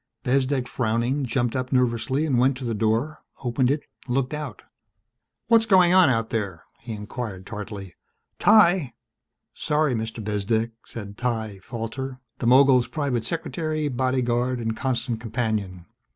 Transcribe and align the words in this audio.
Bezdek, 0.23 0.67
frowning, 0.67 1.23
jumped 1.27 1.55
up 1.55 1.71
nervously 1.71 2.25
and 2.25 2.39
went 2.39 2.57
to 2.57 2.65
the 2.65 2.73
door, 2.73 3.21
opened 3.43 3.69
it, 3.69 3.83
looked 4.07 4.33
out. 4.33 4.63
"What's 5.45 5.67
going 5.67 5.93
on 5.93 6.09
out 6.09 6.31
there?" 6.31 6.63
he 6.79 6.93
inquired 6.93 7.45
tartly. 7.45 7.93
"Ty!" 8.39 8.95
"Sorry, 9.53 9.93
Mr. 9.93 10.23
Bezdek," 10.23 10.71
said 10.85 11.17
Ty 11.19 11.59
Falter, 11.61 12.19
the 12.39 12.47
mogul's 12.47 12.87
private 12.87 13.25
secretary, 13.25 13.89
bodyguard 13.89 14.57
and 14.59 14.75
constant 14.75 15.19
companion. 15.21 15.85